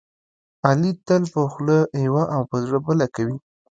علي 0.67 0.91
تل 1.07 1.23
په 1.33 1.41
خوله 1.51 1.77
یوه 2.07 2.23
او 2.35 2.41
په 2.49 2.55
زړه 2.63 2.77
بله 2.87 3.05
کوي. 3.15 3.37